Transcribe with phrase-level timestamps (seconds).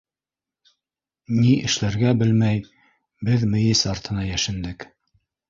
[1.39, 2.65] Ни эшләргә белмәй,
[3.29, 4.91] беҙ мейес артына йәшендек.